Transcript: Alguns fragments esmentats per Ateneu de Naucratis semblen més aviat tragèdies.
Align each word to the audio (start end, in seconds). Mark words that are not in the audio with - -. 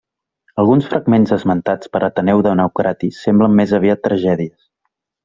Alguns 0.61 0.85
fragments 0.93 1.33
esmentats 1.35 1.91
per 1.97 2.01
Ateneu 2.07 2.41
de 2.47 2.53
Naucratis 2.63 3.21
semblen 3.27 3.55
més 3.61 3.75
aviat 3.81 4.03
tragèdies. 4.09 4.57